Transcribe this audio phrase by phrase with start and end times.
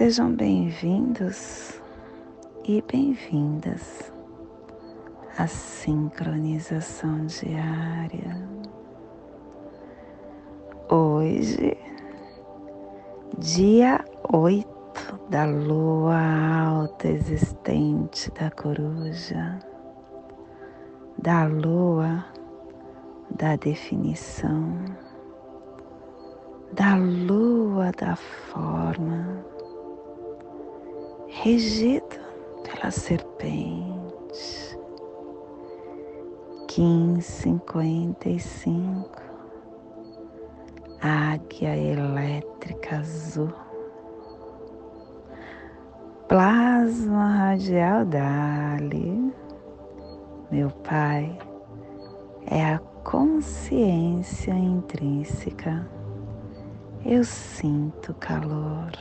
[0.00, 1.78] Sejam bem-vindos
[2.64, 4.10] e bem-vindas
[5.36, 8.48] à sincronização diária.
[10.88, 11.76] Hoje,
[13.36, 14.66] dia 8
[15.28, 16.16] da lua
[16.64, 19.58] alta existente da coruja,
[21.18, 22.24] da lua
[23.36, 24.76] da definição,
[26.72, 29.59] da lua da forma
[31.30, 32.18] regido
[32.62, 34.70] pela serpente.
[37.20, 39.20] Cinquenta e cinco,
[41.02, 43.52] águia elétrica azul,
[46.26, 49.34] plasma radial Dali,
[50.50, 51.38] meu Pai,
[52.46, 55.86] é a consciência intrínseca.
[57.04, 58.92] Eu sinto calor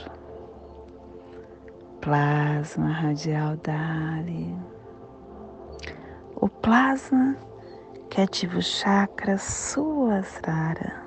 [2.10, 4.58] plasma radial Dali.
[6.36, 7.38] O plasma
[8.10, 11.04] que ativa o chakra Suasrara,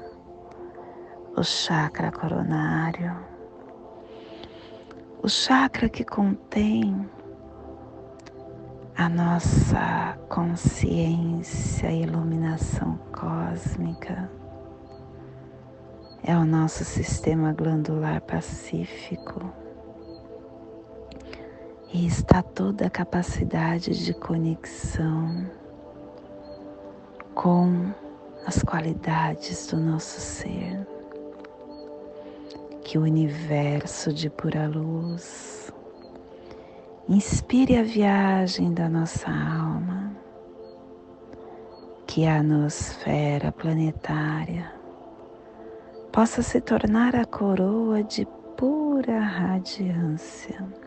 [1.36, 3.16] o chakra coronário,
[5.20, 7.10] o chakra que contém
[8.96, 14.30] a nossa consciência iluminação cósmica.
[16.22, 19.61] É o nosso sistema glandular pacífico
[21.92, 25.46] e está toda a capacidade de conexão
[27.34, 27.92] com
[28.46, 30.86] as qualidades do nosso ser.
[32.82, 35.70] Que o universo de pura luz
[37.08, 40.16] inspire a viagem da nossa alma,
[42.06, 44.72] que a nosfera planetária
[46.10, 48.26] possa se tornar a coroa de
[48.56, 50.81] pura radiância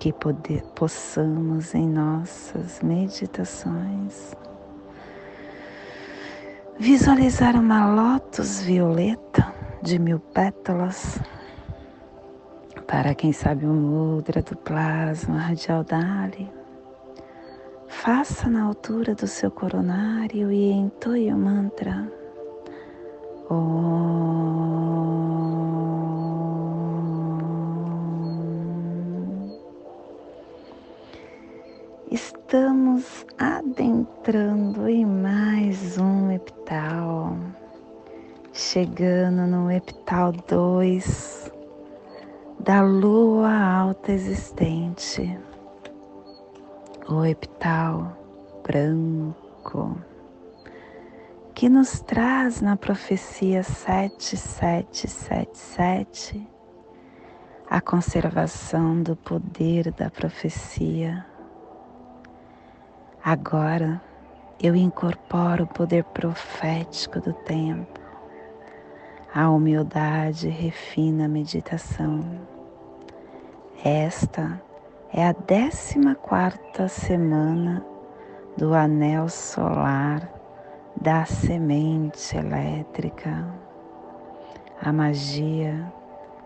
[0.00, 4.34] que poder, possamos em nossas meditações
[6.78, 9.52] visualizar uma lótus violeta
[9.82, 11.20] de mil pétalas
[12.86, 16.50] para quem sabe o mudra do plasma radial Dali.
[17.86, 22.10] Faça na altura do seu coronário e entoie o mantra.
[23.50, 24.30] Om.
[32.50, 37.36] Estamos adentrando em mais um epital,
[38.52, 41.52] chegando no epital 2
[42.58, 45.38] da lua alta existente,
[47.08, 48.18] o epital
[48.66, 49.96] branco,
[51.54, 56.48] que nos traz na profecia 7777
[57.68, 61.29] a conservação do poder da profecia
[63.22, 64.00] Agora
[64.62, 68.00] eu incorporo o poder profético do tempo.
[69.34, 72.24] A humildade refina a meditação.
[73.84, 74.60] Esta
[75.12, 77.84] é a décima quarta semana
[78.56, 80.26] do anel solar
[80.98, 83.46] da semente elétrica.
[84.80, 85.92] A magia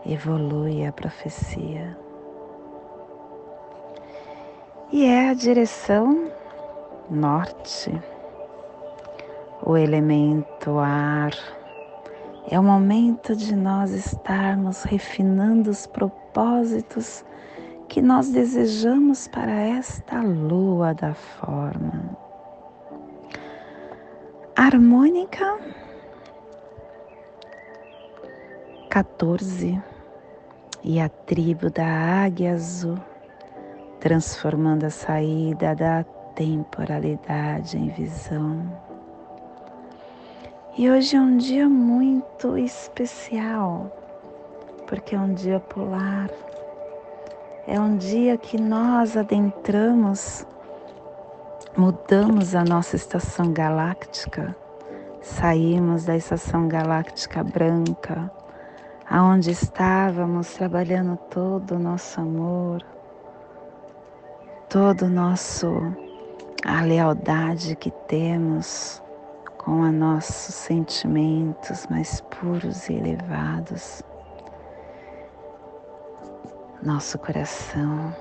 [0.04, 1.96] evolui a profecia.
[4.90, 6.30] E é a direção
[7.10, 7.90] norte,
[9.62, 11.32] o elemento ar.
[12.50, 17.24] É o momento de nós estarmos refinando os propósitos
[17.88, 22.16] que nós desejamos para esta lua da forma.
[24.56, 25.58] Harmônica
[28.90, 29.82] 14
[30.84, 32.96] e a tribo da águia azul,
[33.98, 38.70] transformando a saída da temporalidade em visão.
[40.76, 43.90] E hoje é um dia muito especial,
[44.88, 46.28] porque é um dia polar.
[47.66, 50.44] É um dia que nós adentramos,
[51.76, 54.54] mudamos a nossa estação galáctica,
[55.22, 58.30] saímos da estação galáctica branca,
[59.08, 62.82] aonde estávamos trabalhando todo o nosso amor,
[64.68, 66.03] todo o nosso
[66.64, 69.02] a lealdade que temos
[69.58, 74.02] com a nossos sentimentos mais puros e elevados,
[76.82, 78.14] nosso coração.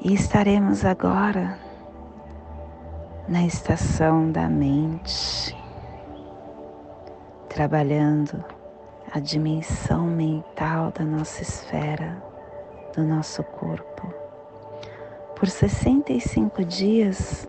[0.00, 1.58] E estaremos agora
[3.28, 5.56] na estação da mente,
[7.48, 8.44] trabalhando
[9.12, 12.22] a dimensão mental da nossa esfera,
[12.94, 14.21] do nosso corpo.
[15.42, 17.48] Por 65 dias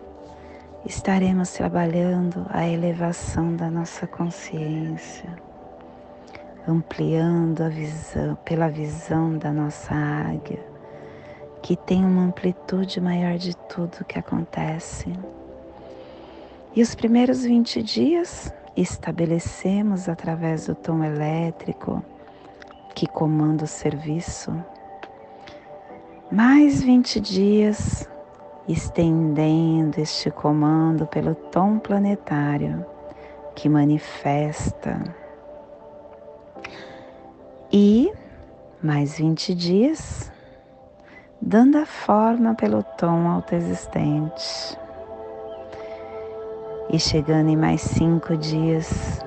[0.84, 5.30] estaremos trabalhando a elevação da nossa consciência,
[6.66, 10.58] ampliando a visão pela visão da nossa águia,
[11.62, 15.16] que tem uma amplitude maior de tudo que acontece
[16.74, 22.04] e os primeiros 20 dias estabelecemos através do tom elétrico
[22.92, 24.52] que comanda o serviço.
[26.34, 28.10] Mais 20 dias
[28.68, 32.84] estendendo este comando pelo tom planetário
[33.54, 35.00] que manifesta.
[37.72, 38.12] E
[38.82, 40.32] mais 20 dias
[41.40, 44.76] dando a forma pelo tom autoexistente.
[46.90, 49.20] E chegando em mais cinco dias,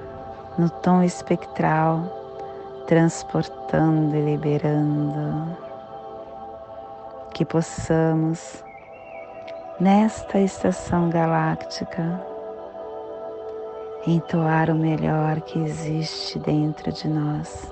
[0.57, 2.03] no tom espectral,
[2.85, 5.66] transportando e liberando,
[7.37, 8.63] que possamos,
[9.79, 12.19] nesta estação galáctica,
[14.07, 17.71] entoar o melhor que existe dentro de nós,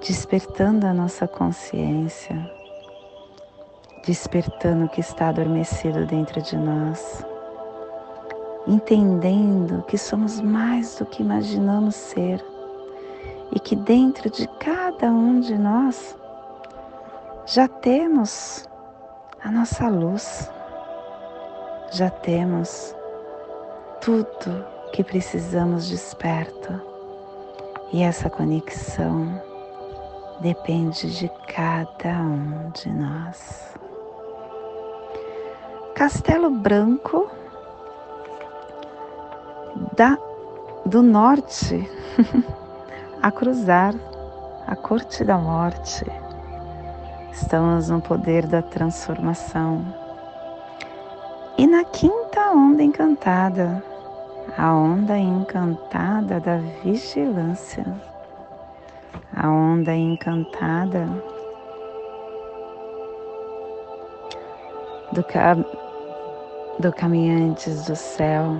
[0.00, 2.50] despertando a nossa consciência,
[4.06, 7.22] despertando o que está adormecido dentro de nós
[8.66, 12.42] entendendo que somos mais do que imaginamos ser
[13.54, 16.16] e que dentro de cada um de nós
[17.46, 18.66] já temos
[19.42, 20.50] a nossa luz,
[21.92, 22.94] já temos
[24.00, 26.80] tudo que precisamos desperto
[27.92, 29.40] e essa conexão
[30.40, 33.74] depende de cada um de nós.
[35.94, 37.30] Castelo Branco
[39.96, 40.18] da,
[40.86, 41.88] do norte
[43.22, 43.94] a cruzar
[44.66, 46.23] a corte da morte.
[47.34, 49.84] Estamos no poder da transformação.
[51.58, 53.82] E na quinta onda encantada,
[54.56, 57.84] a onda encantada da vigilância,
[59.34, 61.06] a onda encantada
[65.10, 65.24] do,
[66.78, 68.58] do caminhantes do céu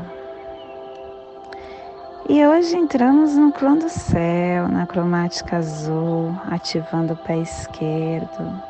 [2.26, 8.62] e hoje entramos no clã do céu, na cromática azul, ativando o pé esquerdo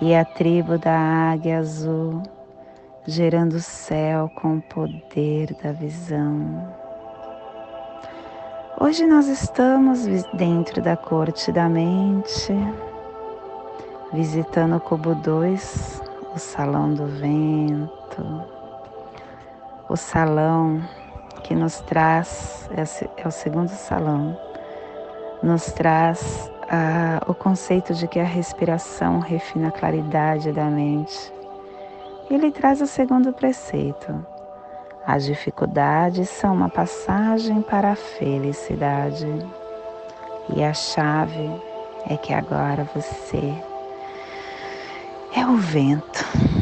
[0.00, 0.96] e a tribo da
[1.30, 2.20] águia azul,
[3.06, 6.76] gerando o céu com o poder da visão.
[8.80, 12.52] Hoje nós estamos dentro da corte da mente,
[14.12, 16.02] visitando o cubo 2,
[16.34, 18.44] o salão do vento,
[19.88, 20.82] o salão
[21.42, 22.68] que nos traz,
[23.16, 24.38] é o segundo salão,
[25.42, 31.32] nos traz ah, o conceito de que a respiração refina a claridade da mente.
[32.30, 34.26] Ele traz o segundo preceito.
[35.06, 39.26] As dificuldades são uma passagem para a felicidade.
[40.54, 41.50] E a chave
[42.06, 43.54] é que agora você
[45.34, 46.57] é o vento.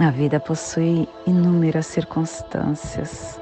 [0.00, 3.40] A vida possui inúmeras circunstâncias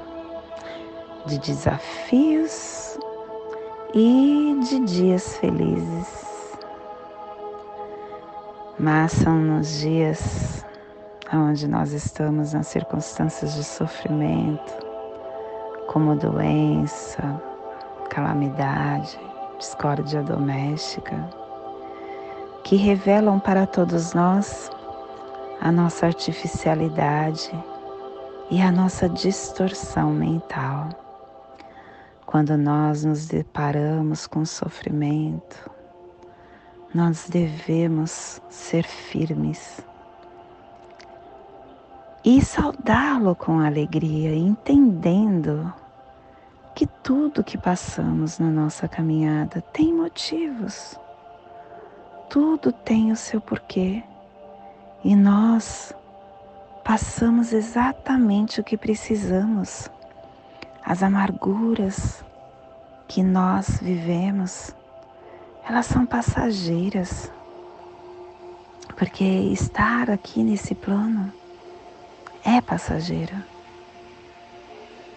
[1.25, 2.95] de desafios
[3.91, 6.55] e de dias felizes.
[8.77, 10.63] Mas são nos dias
[11.33, 14.73] onde nós estamos nas circunstâncias de sofrimento,
[15.87, 17.41] como doença,
[18.11, 19.19] calamidade,
[19.57, 21.27] discórdia doméstica,
[22.63, 24.69] que revelam para todos nós
[25.63, 27.49] a nossa artificialidade
[28.51, 30.89] e a nossa distorção mental.
[32.25, 35.71] Quando nós nos deparamos com sofrimento,
[36.93, 39.79] nós devemos ser firmes
[42.25, 45.73] e saudá-lo com alegria, entendendo
[46.75, 50.99] que tudo que passamos na nossa caminhada tem motivos,
[52.29, 54.03] tudo tem o seu porquê.
[55.03, 55.93] E nós
[56.83, 59.89] passamos exatamente o que precisamos.
[60.85, 62.23] As amarguras
[63.07, 64.73] que nós vivemos,
[65.67, 67.29] elas são passageiras.
[68.95, 71.31] Porque estar aqui nesse plano
[72.45, 73.35] é passageiro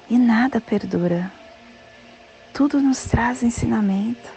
[0.08, 1.30] e nada perdura.
[2.52, 4.30] Tudo nos traz ensinamento.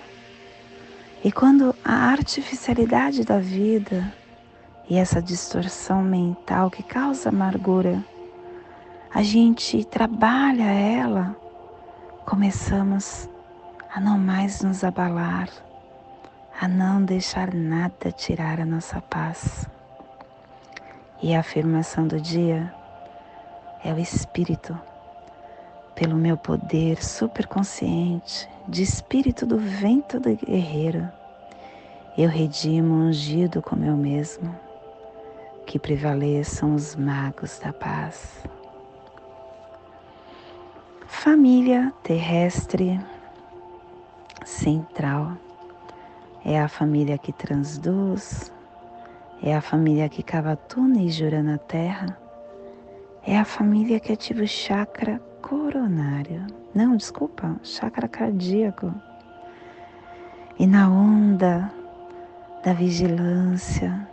[1.24, 4.14] E quando a artificialidade da vida
[4.90, 8.04] e essa distorção mental que causa amargura,
[9.14, 11.36] a gente trabalha ela,
[12.26, 13.30] começamos
[13.94, 15.48] a não mais nos abalar,
[16.60, 19.70] a não deixar nada tirar a nossa paz.
[21.22, 22.74] E a afirmação do dia
[23.84, 24.78] é o Espírito.
[25.94, 31.10] Pelo meu poder superconsciente de espírito do vento do guerreiro,
[32.18, 34.56] eu redimo ungido como eu mesmo,
[35.70, 38.44] que prevaleçam os magos da paz.
[41.06, 43.00] Família terrestre
[44.44, 45.38] central
[46.44, 48.52] é a família que transduz,
[49.44, 52.18] é a família que cava túnel e jura na terra,
[53.24, 56.48] é a família que ativa o chakra coronário.
[56.74, 58.92] Não, desculpa, chakra cardíaco.
[60.58, 61.72] E na onda
[62.64, 64.09] da vigilância,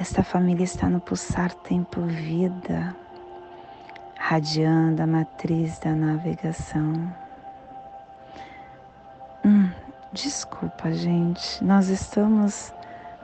[0.00, 2.96] esta família está no pulsar tempo-vida,
[4.16, 7.14] radiando a matriz da navegação.
[9.44, 9.68] Hum,
[10.10, 12.72] desculpa, gente, nós estamos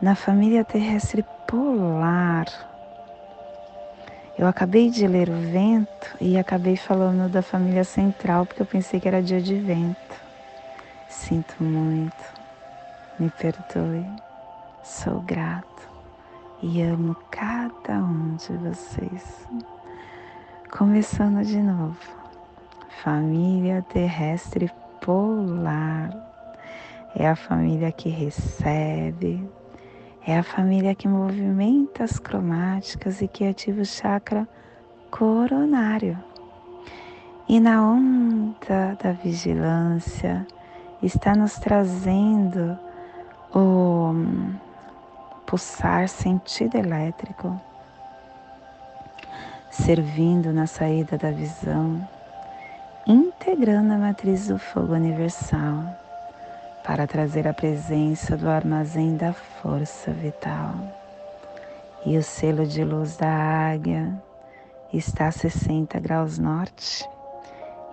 [0.02, 2.44] na família terrestre polar.
[4.38, 9.00] Eu acabei de ler o vento e acabei falando da família central porque eu pensei
[9.00, 10.20] que era dia de vento.
[11.08, 12.22] Sinto muito,
[13.18, 14.04] me perdoe,
[14.84, 15.75] sou grato
[16.62, 19.46] e amo cada um de vocês.
[20.70, 21.98] Começando de novo,
[23.02, 24.70] família terrestre
[25.00, 26.10] polar
[27.14, 29.48] é a família que recebe,
[30.26, 34.48] é a família que movimenta as cromáticas e que ativa o chakra
[35.10, 36.18] coronário.
[37.48, 40.46] E na onda da vigilância
[41.02, 42.76] está nos trazendo
[43.54, 44.12] o
[45.46, 47.58] pulsar sentido elétrico,
[49.70, 52.06] servindo na saída da visão,
[53.06, 55.84] integrando a matriz do fogo universal
[56.84, 60.74] para trazer a presença do armazém da força vital.
[62.04, 64.12] E o selo de luz da águia
[64.92, 67.08] está a 60 graus norte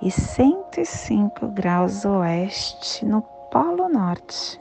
[0.01, 4.59] e 105 graus oeste no Polo Norte,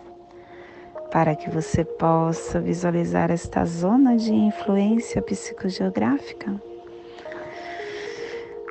[1.13, 6.59] para que você possa visualizar esta zona de influência psicogeográfica.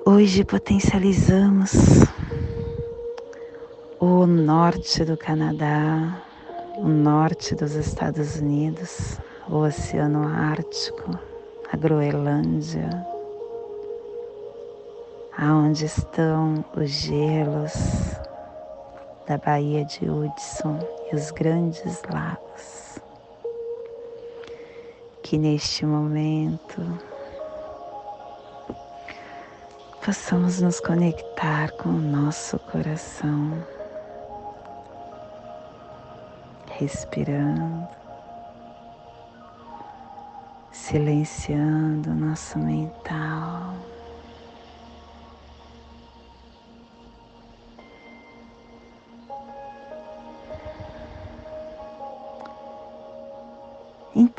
[0.03, 1.71] Hoje potencializamos
[4.00, 6.19] o norte do Canadá,
[6.77, 11.12] o norte dos Estados Unidos, o Oceano Ártico,
[11.71, 12.89] a Groenlândia,
[15.38, 18.21] aonde estão os gelos
[19.31, 20.77] da Baía de Hudson
[21.09, 23.00] e os grandes lagos,
[25.23, 27.00] que neste momento
[30.03, 33.65] possamos nos conectar com o nosso coração
[36.77, 37.88] respirando,
[40.73, 43.75] silenciando o nosso mental.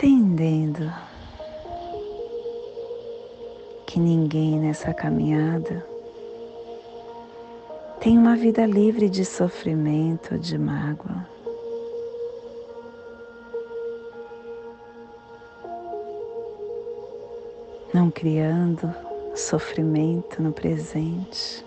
[0.05, 0.93] Entendendo
[3.87, 5.87] que ninguém nessa caminhada
[8.01, 11.31] tem uma vida livre de sofrimento de mágoa.
[17.95, 18.93] não criando
[19.37, 21.65] sofrimento no presente.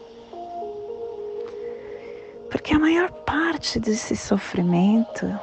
[2.49, 5.39] Porque a maior parte desse sofrimento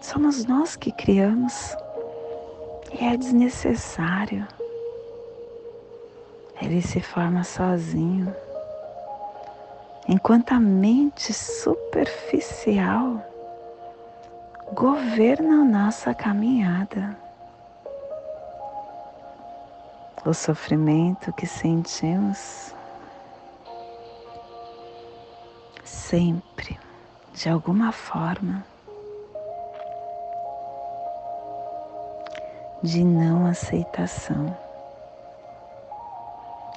[0.00, 1.76] somos nós que criamos
[2.92, 4.46] e é desnecessário.
[6.60, 8.34] Ele se forma sozinho.
[10.08, 13.24] Enquanto a mente superficial
[14.72, 17.16] governa a nossa caminhada
[20.24, 22.72] o sofrimento que sentimos
[25.84, 26.78] sempre,
[27.34, 28.64] de alguma forma,
[32.82, 34.56] de não aceitação.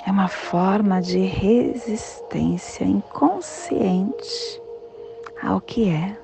[0.05, 4.61] É uma forma de resistência inconsciente
[5.41, 6.15] ao que é.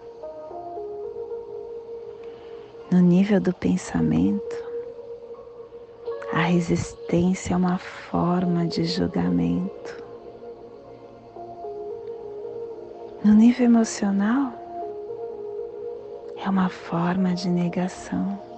[2.92, 4.56] No nível do pensamento,
[6.34, 10.04] a resistência é uma forma de julgamento.
[13.24, 14.54] No nível emocional,
[16.38, 18.51] é uma forma de negação.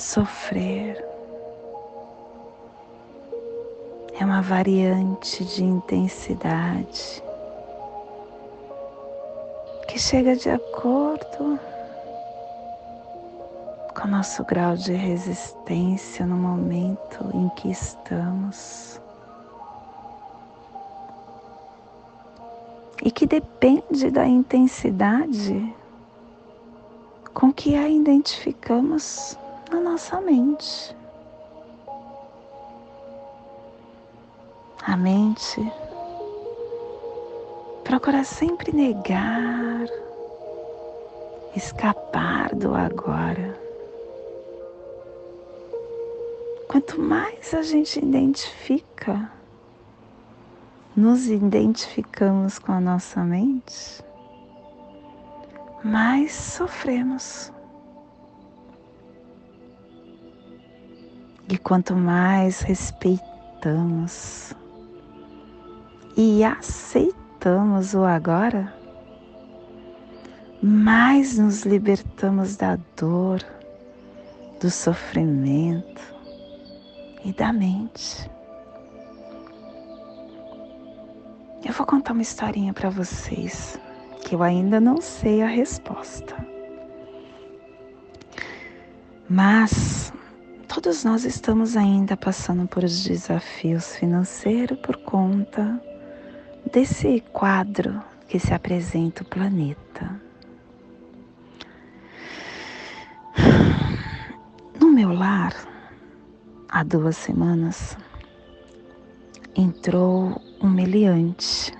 [0.00, 0.96] Sofrer
[4.18, 7.22] é uma variante de intensidade
[9.86, 11.60] que chega de acordo
[13.94, 18.98] com o nosso grau de resistência no momento em que estamos.
[23.04, 25.76] E que depende da intensidade
[27.34, 29.38] com que a identificamos
[29.70, 30.96] na nossa mente.
[34.82, 35.60] A mente
[37.84, 39.86] procura sempre negar,
[41.54, 43.58] escapar do agora.
[46.66, 49.30] Quanto mais a gente identifica,
[50.96, 54.04] nos identificamos com a nossa mente,
[55.84, 57.52] mais sofremos.
[61.50, 64.54] E quanto mais respeitamos
[66.16, 68.72] e aceitamos o agora,
[70.62, 73.44] mais nos libertamos da dor,
[74.60, 76.00] do sofrimento,
[77.24, 78.30] e da mente.
[81.64, 83.78] Eu vou contar uma historinha para vocês
[84.24, 86.36] que eu ainda não sei a resposta.
[89.28, 90.12] Mas
[90.72, 95.82] todos nós estamos ainda passando por desafios financeiros por conta
[96.72, 100.22] desse quadro que se apresenta o planeta.
[104.80, 105.52] No meu lar,
[106.68, 107.98] há duas semanas,
[109.56, 111.76] entrou um meliante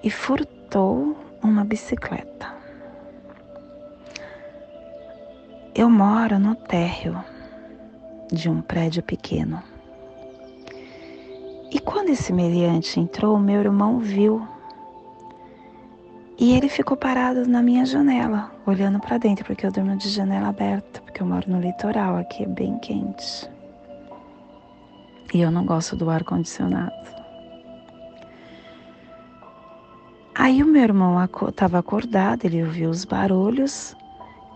[0.00, 2.55] e furtou uma bicicleta.
[5.78, 7.22] Eu moro no térreo
[8.32, 9.62] de um prédio pequeno.
[11.70, 14.48] E quando esse meliante entrou, meu irmão viu.
[16.38, 20.48] E ele ficou parado na minha janela, olhando para dentro, porque eu durmo de janela
[20.48, 23.46] aberta porque eu moro no litoral, aqui é bem quente.
[25.34, 26.94] E eu não gosto do ar condicionado.
[30.34, 33.94] Aí o meu irmão estava acordado, ele ouviu os barulhos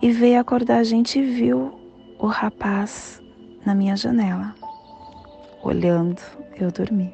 [0.01, 1.79] e veio acordar a gente e viu
[2.19, 3.23] o rapaz
[3.65, 4.55] na minha janela,
[5.63, 6.21] olhando
[6.59, 7.13] eu dormi.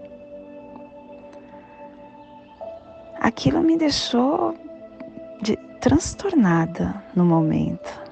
[3.21, 4.55] Aquilo me deixou
[5.43, 8.07] de, transtornada no momento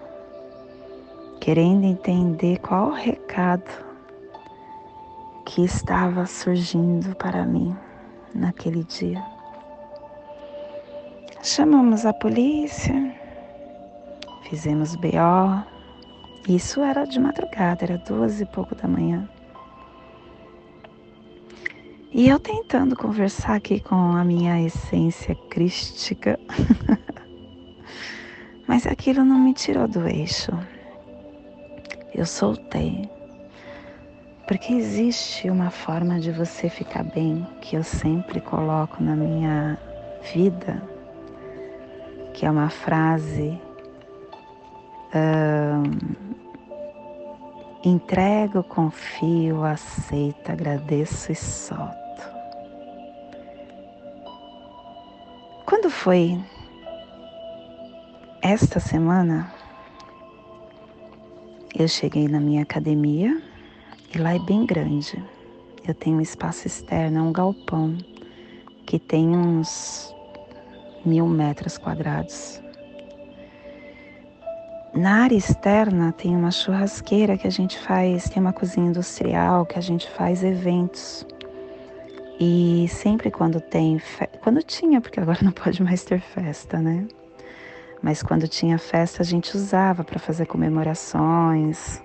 [1.44, 3.70] querendo entender qual o recado
[5.44, 7.76] que estava surgindo para mim
[8.34, 9.22] naquele dia.
[11.42, 13.14] Chamamos a polícia,
[14.48, 15.64] fizemos BO.
[16.48, 19.28] Isso era de madrugada, era duas e pouco da manhã.
[22.12, 26.38] E eu tentando conversar aqui com a minha essência crística,
[28.68, 30.52] mas aquilo não me tirou do eixo
[32.14, 33.10] eu soltei.
[34.46, 39.78] Porque existe uma forma de você ficar bem que eu sempre coloco na minha
[40.32, 40.82] vida,
[42.32, 43.58] que é uma frase.
[47.84, 51.94] Entrego, confio, aceito, agradeço e solto.
[55.66, 56.40] Quando foi
[58.40, 59.52] esta semana,
[61.78, 63.42] eu cheguei na minha academia
[64.14, 65.22] e lá é bem grande.
[65.86, 67.96] Eu tenho um espaço externo, é um galpão
[68.86, 70.14] que tem uns
[71.04, 72.63] mil metros quadrados.
[74.94, 79.78] Na área externa tem uma churrasqueira que a gente faz, tem uma cozinha industrial que
[79.78, 81.26] a gente faz eventos.
[82.38, 84.00] E sempre quando tem,
[84.42, 87.06] quando tinha, porque agora não pode mais ter festa, né?
[88.04, 92.02] mas quando tinha festa a gente usava para fazer comemorações.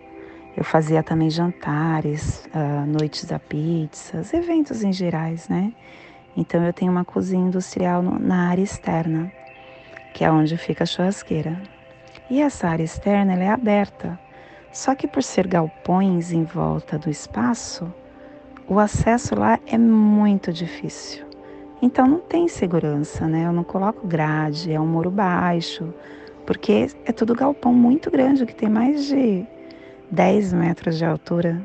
[0.56, 5.74] Eu fazia também jantares, uh, noites da pizza, eventos em gerais, né?
[6.38, 9.30] Então eu tenho uma cozinha industrial no, na área externa,
[10.14, 11.62] que é onde fica a churrasqueira.
[12.30, 14.20] E essa área externa é aberta,
[14.72, 17.92] só que por ser galpões em volta do espaço,
[18.68, 21.26] o acesso lá é muito difícil.
[21.82, 23.46] Então não tem segurança, né?
[23.46, 25.92] Eu não coloco grade, é um muro baixo,
[26.46, 29.46] porque é tudo galpão muito grande, que tem mais de
[30.12, 31.60] 10 metros de altura.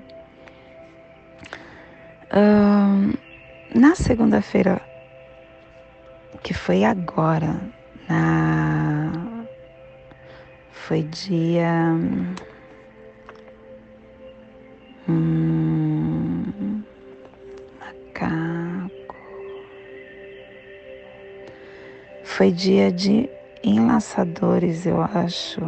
[3.74, 4.80] Na segunda-feira,
[6.42, 7.60] que foi agora,
[8.08, 8.83] na
[10.86, 11.94] foi dia
[15.08, 16.82] hum,
[17.80, 19.16] macaco.
[22.22, 23.30] Foi dia de
[23.62, 25.62] enlaçadores eu acho.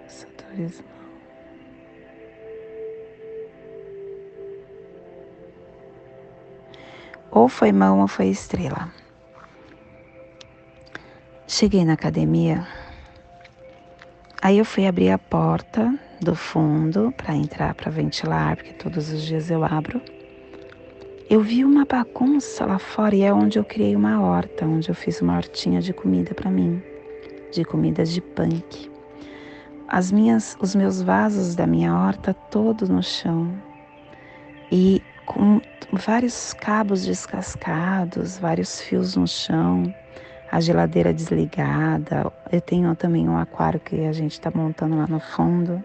[0.00, 0.82] Enlaçadores
[7.30, 8.92] ou foi mão ou foi estrela.
[11.46, 12.66] Cheguei na academia
[14.44, 19.22] Aí eu fui abrir a porta do fundo para entrar para ventilar, porque todos os
[19.22, 20.02] dias eu abro.
[21.30, 24.94] Eu vi uma bagunça lá fora e é onde eu criei uma horta, onde eu
[24.94, 26.82] fiz uma hortinha de comida para mim,
[27.52, 28.90] de comidas de punk.
[29.88, 33.50] As minhas, os meus vasos da minha horta todos no chão
[34.70, 35.58] e com
[35.90, 39.84] vários cabos descascados, vários fios no chão
[40.54, 42.32] a geladeira desligada.
[42.52, 45.82] Eu tenho também um aquário que a gente está montando lá no fundo.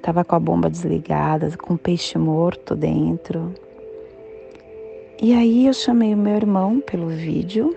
[0.00, 3.52] Tava com a bomba desligada, com peixe morto dentro.
[5.20, 7.76] E aí eu chamei o meu irmão pelo vídeo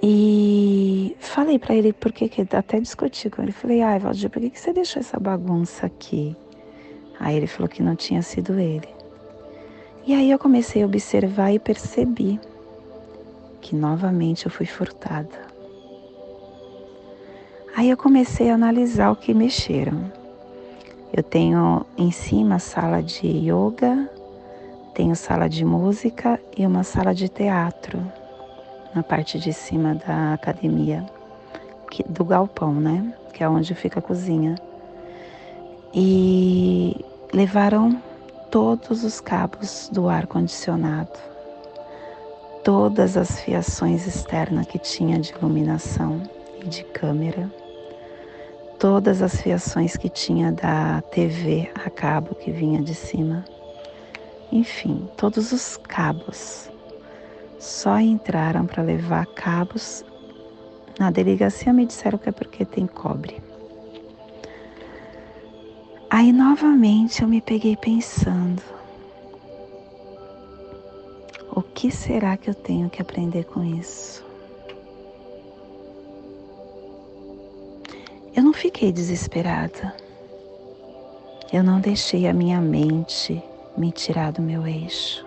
[0.00, 3.50] e falei para ele porque que até discuti com ele.
[3.50, 6.36] Falei, ai, Valdir, por que, que você deixou essa bagunça aqui?
[7.18, 8.88] Aí ele falou que não tinha sido ele.
[10.06, 12.38] E aí eu comecei a observar e percebi
[13.62, 15.52] que novamente eu fui furtada.
[17.74, 20.12] Aí eu comecei a analisar o que mexeram.
[21.12, 24.10] Eu tenho em cima sala de yoga,
[24.94, 27.98] tenho sala de música e uma sala de teatro
[28.94, 31.06] na parte de cima da academia,
[31.90, 33.14] que, do galpão, né?
[33.32, 34.56] Que é onde fica a cozinha.
[35.94, 38.02] E levaram
[38.50, 41.31] todos os cabos do ar condicionado
[42.64, 46.22] todas as fiações externas que tinha de iluminação
[46.62, 47.50] e de câmera,
[48.78, 53.44] todas as fiações que tinha da TV a cabo que vinha de cima,
[54.50, 56.70] enfim, todos os cabos.
[57.58, 60.04] Só entraram para levar cabos.
[60.98, 63.42] Na delegacia me disseram que é porque tem cobre.
[66.10, 68.62] Aí novamente eu me peguei pensando,
[71.74, 74.24] que será que eu tenho que aprender com isso?
[78.34, 79.94] Eu não fiquei desesperada.
[81.52, 83.42] Eu não deixei a minha mente
[83.76, 85.26] me tirar do meu eixo.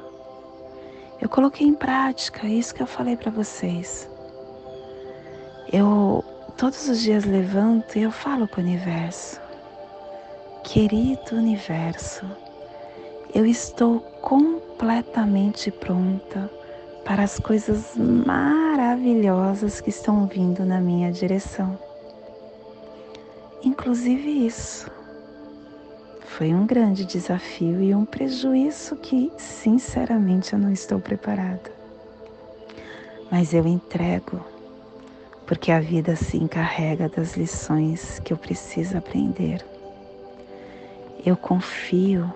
[1.22, 4.10] Eu coloquei em prática isso que eu falei para vocês.
[5.72, 6.24] Eu
[6.58, 9.40] todos os dias levanto e eu falo com o universo.
[10.64, 12.26] Querido universo,
[13.36, 16.50] eu estou completamente pronta
[17.04, 21.78] para as coisas maravilhosas que estão vindo na minha direção.
[23.62, 24.90] Inclusive isso.
[26.22, 31.70] Foi um grande desafio e um prejuízo que, sinceramente, eu não estou preparada.
[33.30, 34.40] Mas eu entrego,
[35.46, 39.66] porque a vida se encarrega das lições que eu preciso aprender.
[41.26, 42.32] Eu confio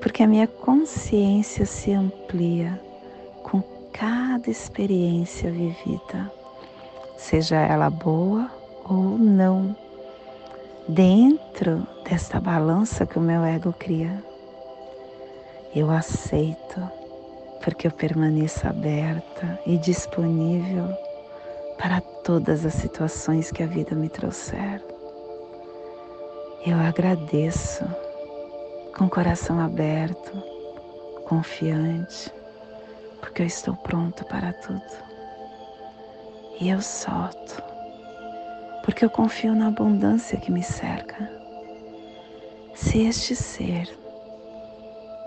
[0.00, 2.80] porque a minha consciência se amplia
[3.42, 6.30] com cada experiência vivida,
[7.16, 8.50] seja ela boa
[8.84, 9.74] ou não,
[10.88, 14.22] dentro desta balança que o meu ego cria.
[15.74, 16.80] Eu aceito,
[17.62, 20.88] porque eu permaneço aberta e disponível
[21.76, 24.82] para todas as situações que a vida me trouxer.
[26.66, 27.84] Eu agradeço
[28.98, 30.32] com o coração aberto,
[31.24, 32.32] confiante,
[33.20, 34.82] porque eu estou pronto para tudo.
[36.60, 37.62] E eu solto,
[38.84, 41.30] porque eu confio na abundância que me cerca.
[42.74, 43.88] Se este ser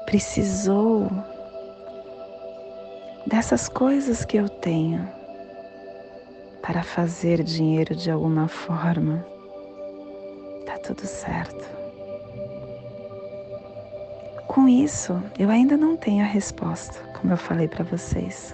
[0.05, 1.10] precisou
[3.25, 5.07] dessas coisas que eu tenho
[6.62, 9.25] para fazer dinheiro de alguma forma,
[10.65, 11.90] tá tudo certo.
[14.51, 18.53] Com isso, eu ainda não tenho a resposta, como eu falei para vocês.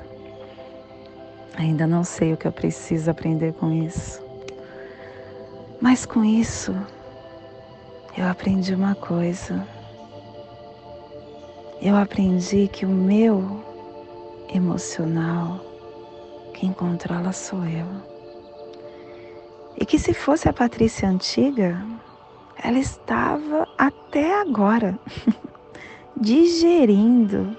[1.58, 4.22] Ainda não sei o que eu preciso aprender com isso.
[5.82, 6.72] Mas com isso,
[8.16, 9.68] eu aprendi uma coisa.
[11.82, 13.66] Eu aprendi que o meu
[14.54, 15.60] emocional,
[16.54, 17.88] quem controla sou eu.
[19.76, 21.84] E que se fosse a Patrícia antiga,
[22.64, 25.00] ela estava até agora
[26.20, 27.56] digerindo.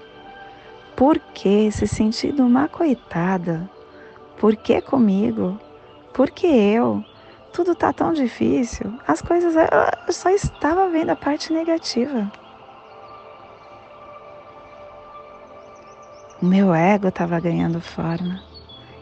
[0.95, 3.69] Por que se sentindo uma coitada?
[4.37, 5.59] Por que comigo?
[6.13, 7.03] Por que eu?
[7.53, 8.93] Tudo tá tão difícil.
[9.07, 9.55] As coisas.
[9.55, 12.31] Eu só estava vendo a parte negativa.
[16.41, 18.41] O meu ego estava ganhando forma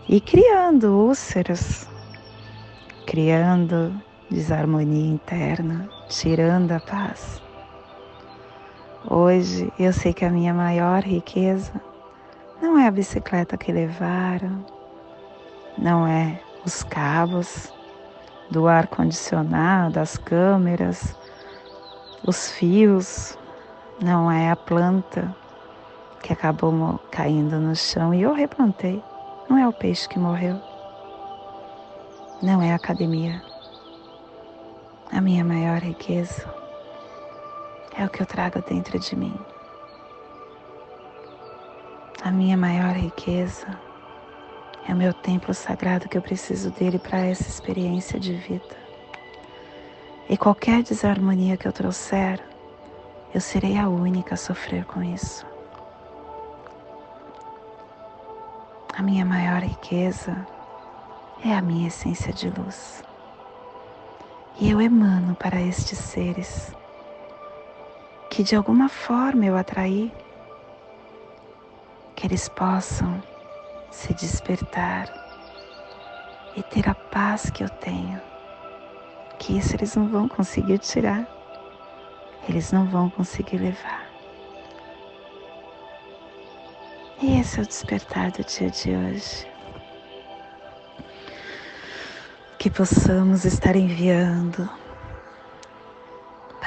[0.09, 1.87] e criando úlceras,
[3.05, 3.93] criando
[4.29, 7.46] desarmonia interna, tirando a paz.
[9.09, 11.71] Hoje eu sei que a minha maior riqueza
[12.61, 14.65] não é a bicicleta que levaram,
[15.77, 17.71] não é os cabos
[18.51, 21.15] do ar condicionado, das câmeras,
[22.27, 23.37] os fios,
[24.03, 25.33] não é a planta
[26.21, 29.01] que acabou caindo no chão e eu replantei.
[29.49, 30.61] Não é o peixe que morreu.
[32.43, 33.41] Não é a academia.
[35.09, 36.45] A minha maior riqueza
[37.97, 39.33] é o que eu trago dentro de mim.
[42.23, 43.67] A minha maior riqueza
[44.87, 48.87] é o meu templo sagrado que eu preciso dele para essa experiência de vida.
[50.29, 52.39] E qualquer desarmonia que eu trouxer,
[53.33, 55.45] eu serei a única a sofrer com isso.
[58.93, 60.45] A minha maior riqueza
[61.43, 63.03] é a minha essência de luz.
[64.59, 66.75] E eu emano para estes seres
[68.37, 70.13] que de alguma forma eu atraí,
[72.15, 73.19] que eles possam
[73.89, 75.11] se despertar
[76.55, 78.21] e ter a paz que eu tenho,
[79.39, 81.27] que isso eles não vão conseguir tirar,
[82.47, 84.07] eles não vão conseguir levar.
[87.19, 89.47] E esse é o despertar do dia de hoje.
[92.59, 94.69] Que possamos estar enviando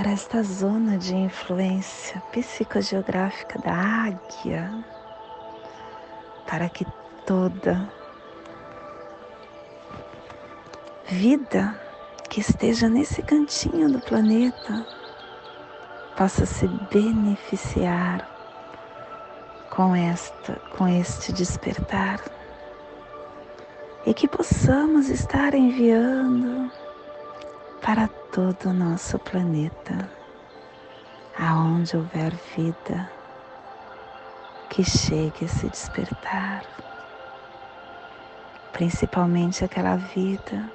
[0.00, 3.74] para esta zona de influência psicogeográfica da
[4.06, 4.82] águia,
[6.46, 6.86] para que
[7.26, 7.86] toda
[11.06, 11.78] vida
[12.30, 14.86] que esteja nesse cantinho do planeta
[16.16, 18.26] possa se beneficiar
[19.68, 22.22] com esta, com este despertar.
[24.06, 26.72] E que possamos estar enviando
[27.82, 30.10] para todo o nosso planeta,
[31.38, 33.10] aonde houver vida,
[34.68, 36.64] que chegue a se despertar,
[38.72, 40.70] principalmente aquela vida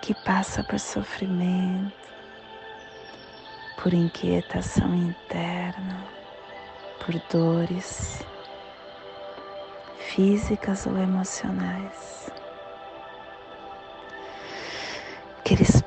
[0.00, 1.92] que passa por sofrimento,
[3.82, 6.16] por inquietação interna
[7.06, 8.18] por dores
[9.96, 12.28] físicas ou emocionais.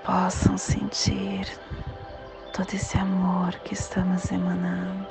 [0.10, 1.46] Possam sentir
[2.52, 5.06] todo esse amor que estamos emanando.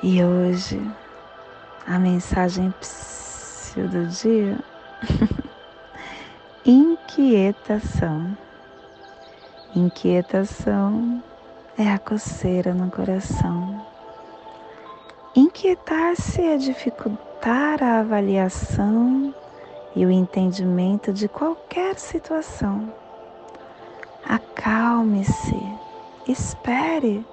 [0.00, 0.80] E hoje,
[1.88, 2.72] a mensagem
[3.74, 4.60] do dia:
[6.64, 8.38] inquietação.
[9.74, 11.20] Inquietação
[11.76, 13.84] é a coceira no coração.
[15.34, 19.34] Inquietar-se é dificultar a avaliação
[19.94, 22.92] e o entendimento de qualquer situação.
[24.24, 25.56] Acalme-se,
[26.28, 27.26] espere,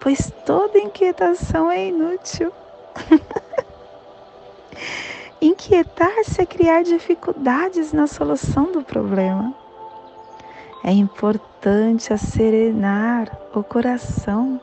[0.00, 2.52] pois toda inquietação é inútil.
[5.40, 9.54] Inquietar-se é criar dificuldades na solução do problema.
[10.82, 14.60] É importante serenar o coração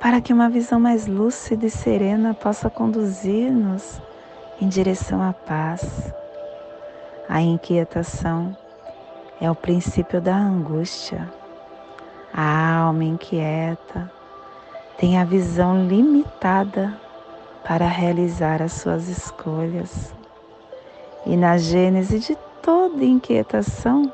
[0.00, 4.00] para que uma visão mais lúcida e serena possa conduzir-nos
[4.60, 6.12] em direção à paz.
[7.28, 8.54] A inquietação
[9.40, 11.32] é o princípio da angústia.
[12.32, 14.10] A alma inquieta
[14.98, 16.92] tem a visão limitada
[17.64, 20.14] para realizar as suas escolhas.
[21.24, 24.12] E na gênese de toda inquietação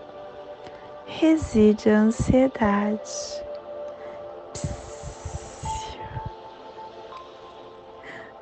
[1.04, 3.44] reside a ansiedade.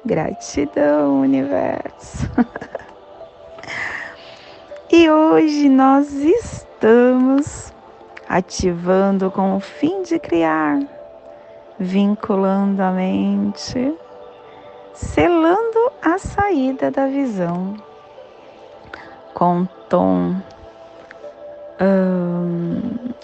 [0.04, 2.28] Gratidão, universo.
[5.00, 7.72] e hoje nós estamos
[8.28, 10.80] ativando com o fim de criar,
[11.78, 13.96] vinculando a mente,
[14.92, 17.76] selando a saída da visão
[19.34, 20.34] com tom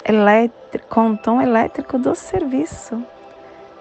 [0.07, 3.03] elétrico, com tom elétrico do serviço,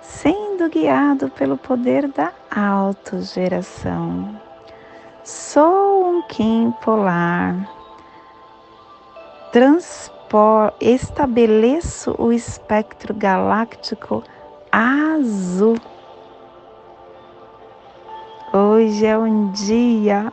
[0.00, 4.42] sendo guiado pelo poder da autogeração.
[5.22, 7.83] Sou um Kim polar,
[9.54, 14.20] transpor, estabeleço o espectro galáctico
[14.72, 15.76] azul.
[18.52, 20.32] Hoje é um dia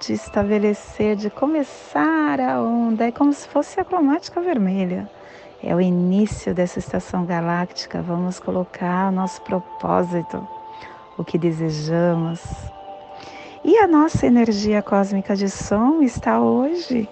[0.00, 5.10] de estabelecer, de começar a onda, é como se fosse a cromática vermelha.
[5.60, 8.00] É o início dessa estação galáctica.
[8.00, 10.46] Vamos colocar o nosso propósito,
[11.18, 12.40] o que desejamos.
[13.64, 17.08] E a nossa energia cósmica de som está hoje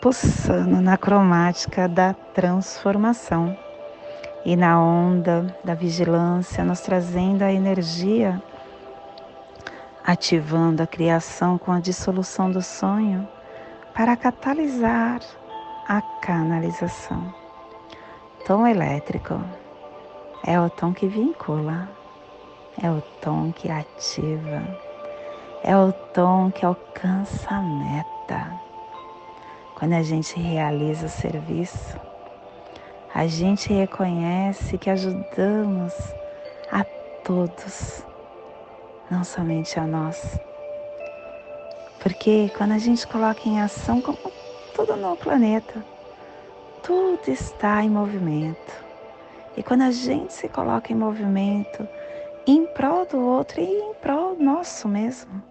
[0.00, 3.56] pulsando na cromática da transformação
[4.44, 8.40] e na onda da vigilância, nos trazendo a energia
[10.06, 13.28] ativando a criação com a dissolução do sonho
[13.92, 15.20] para catalisar
[15.88, 17.34] a canalização.
[18.46, 19.40] Tom elétrico
[20.46, 21.88] é o tom que vincula,
[22.80, 24.62] é o tom que ativa,
[25.64, 28.65] é o tom que alcança a meta.
[29.78, 32.00] Quando a gente realiza o serviço,
[33.14, 35.92] a gente reconhece que ajudamos
[36.72, 36.82] a
[37.22, 38.02] todos
[39.10, 40.40] não somente a nós.
[42.02, 44.16] Porque quando a gente coloca em ação, como
[44.74, 45.84] tudo no planeta,
[46.82, 48.72] tudo está em movimento.
[49.58, 51.86] E quando a gente se coloca em movimento,
[52.46, 55.42] em prol do outro e em prol nosso mesmo,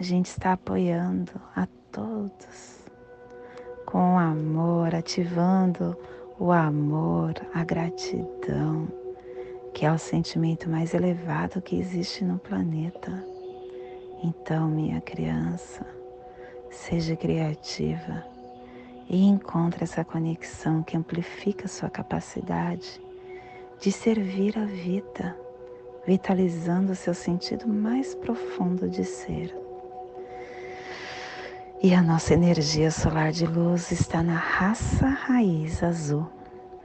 [0.00, 2.83] a gente está apoiando a todos
[3.94, 5.96] com amor, ativando
[6.36, 8.88] o amor, a gratidão
[9.72, 13.24] que é o sentimento mais elevado que existe no planeta.
[14.20, 15.86] Então, minha criança,
[16.72, 18.24] seja criativa
[19.08, 23.00] e encontre essa conexão que amplifica sua capacidade
[23.78, 25.38] de servir a vida,
[26.04, 29.63] vitalizando seu sentido mais profundo de ser.
[31.82, 36.26] E a nossa energia solar de luz está na raça raiz azul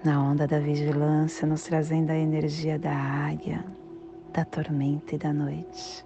[0.03, 3.63] na onda da vigilância, nos trazendo a energia da águia,
[4.33, 6.05] da tormenta e da noite.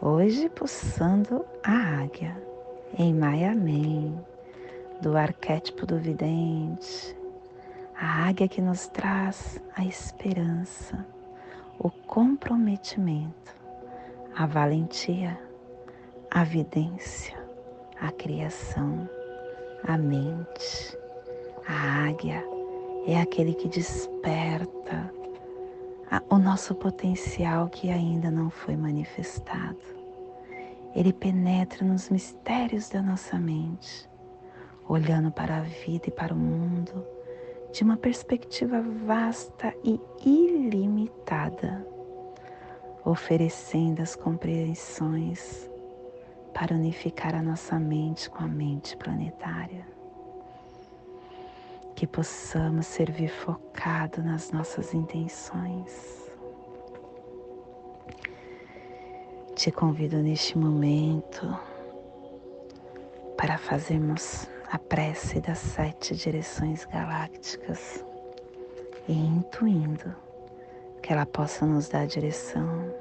[0.00, 2.36] Hoje pulsando a águia
[2.98, 4.18] em Maiamém,
[5.00, 7.16] do arquétipo do vidente,
[7.96, 11.06] a águia que nos traz a esperança,
[11.78, 13.54] o comprometimento,
[14.34, 15.38] a valentia,
[16.30, 17.43] a vidência,
[18.04, 19.08] a criação,
[19.82, 20.98] a mente,
[21.66, 22.44] a águia
[23.06, 25.10] é aquele que desperta
[26.28, 29.78] o nosso potencial que ainda não foi manifestado.
[30.94, 34.08] Ele penetra nos mistérios da nossa mente,
[34.86, 37.04] olhando para a vida e para o mundo
[37.72, 41.84] de uma perspectiva vasta e ilimitada,
[43.02, 45.70] oferecendo as compreensões
[46.54, 49.94] para unificar a nossa mente com a mente planetária
[51.94, 56.22] que possamos servir focado nas nossas intenções.
[59.54, 61.56] Te convido neste momento
[63.36, 68.04] para fazermos a prece das sete direções galácticas
[69.06, 70.14] e intuindo
[71.00, 72.92] que ela possa nos dar direção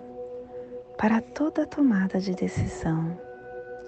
[0.98, 3.18] para toda tomada de decisão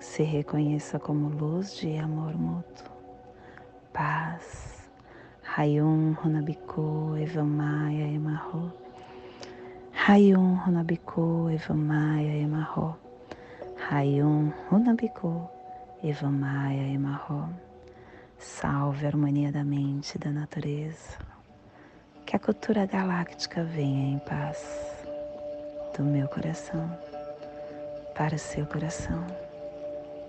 [0.00, 2.90] se reconheça como luz de amor mútuo,
[3.92, 4.76] paz.
[5.56, 8.70] Rayum Runabiku Evamaya Emarro.
[9.90, 12.94] Rayum Runabiku Evamaya Emarro.
[13.88, 15.48] Rayum Runabiku
[16.04, 17.48] Evamaya Emarro.
[18.38, 21.16] Salve a harmonia da mente e da natureza.
[22.26, 25.06] Que a cultura galáctica venha em paz
[25.96, 26.86] do meu coração
[28.14, 29.45] para o seu coração.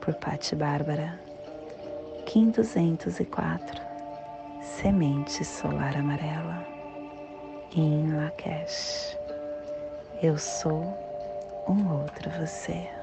[0.08, 1.20] Por Patti Bárbara,
[2.26, 3.82] Kim 204,
[4.62, 6.66] Semente Solar Amarela,
[7.76, 9.20] em Lakesh.
[10.24, 10.98] Eu sou
[11.68, 12.97] um outro você.